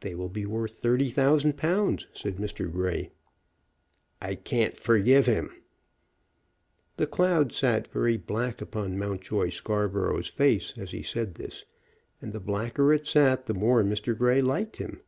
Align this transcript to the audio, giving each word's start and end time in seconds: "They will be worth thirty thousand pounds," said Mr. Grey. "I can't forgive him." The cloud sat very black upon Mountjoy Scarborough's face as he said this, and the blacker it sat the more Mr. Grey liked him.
"They 0.00 0.16
will 0.16 0.28
be 0.28 0.44
worth 0.46 0.72
thirty 0.80 1.08
thousand 1.10 1.56
pounds," 1.56 2.08
said 2.12 2.38
Mr. 2.38 2.68
Grey. 2.72 3.12
"I 4.20 4.34
can't 4.34 4.76
forgive 4.76 5.26
him." 5.26 5.54
The 6.96 7.06
cloud 7.06 7.52
sat 7.52 7.86
very 7.88 8.16
black 8.16 8.60
upon 8.60 8.98
Mountjoy 8.98 9.50
Scarborough's 9.50 10.26
face 10.26 10.74
as 10.76 10.90
he 10.90 11.04
said 11.04 11.36
this, 11.36 11.66
and 12.20 12.32
the 12.32 12.40
blacker 12.40 12.92
it 12.92 13.06
sat 13.06 13.46
the 13.46 13.54
more 13.54 13.84
Mr. 13.84 14.18
Grey 14.18 14.42
liked 14.42 14.78
him. 14.78 15.02